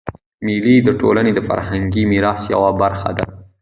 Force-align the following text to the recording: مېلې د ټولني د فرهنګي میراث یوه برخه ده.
مېلې 0.45 0.75
د 0.83 0.89
ټولني 1.01 1.31
د 1.35 1.39
فرهنګي 1.47 2.03
میراث 2.11 2.41
یوه 2.53 2.71
برخه 2.81 3.09
ده. 3.17 3.25